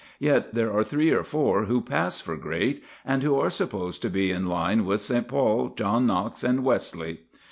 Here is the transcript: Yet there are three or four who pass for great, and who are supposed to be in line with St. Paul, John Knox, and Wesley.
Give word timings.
Yet 0.17 0.55
there 0.55 0.73
are 0.75 0.83
three 0.83 1.11
or 1.11 1.21
four 1.23 1.65
who 1.65 1.79
pass 1.79 2.19
for 2.19 2.35
great, 2.35 2.83
and 3.05 3.21
who 3.21 3.37
are 3.39 3.51
supposed 3.51 4.01
to 4.01 4.09
be 4.09 4.31
in 4.31 4.47
line 4.47 4.83
with 4.83 5.01
St. 5.01 5.27
Paul, 5.27 5.73
John 5.75 6.07
Knox, 6.07 6.43
and 6.43 6.63
Wesley. 6.65 7.19